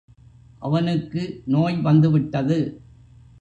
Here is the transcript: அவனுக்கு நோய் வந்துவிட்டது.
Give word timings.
அவனுக்கு 0.59 1.41
நோய் 1.45 1.77
வந்துவிட்டது. 1.81 2.59